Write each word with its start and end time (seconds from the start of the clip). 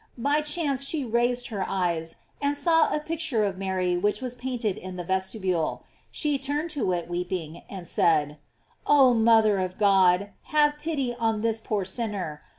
By 0.17 0.41
chance 0.41 0.83
she 0.83 1.05
raised 1.05 1.49
her 1.49 1.63
eyes, 1.69 2.15
and 2.41 2.57
saw 2.57 2.91
a 2.91 2.99
picture 2.99 3.43
of 3.45 3.59
Mary 3.59 3.95
which 3.95 4.19
was 4.19 4.33
paint 4.33 4.65
ed 4.65 4.79
in 4.79 4.95
the 4.95 5.03
vestibule. 5.03 5.83
She 6.09 6.39
turned 6.39 6.71
to 6.71 6.91
it, 6.91 7.07
weeping, 7.07 7.61
and 7.69 7.85
said: 7.87 8.39
"Oh 8.87 9.13
mother 9.13 9.59
of 9.59 9.77
God, 9.77 10.31
have 10.45 10.79
pity 10.79 11.13
on 11.13 11.41
this 11.41 11.59
poor 11.59 11.85
sinner! 11.85 12.41